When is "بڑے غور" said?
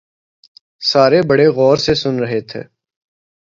1.29-1.77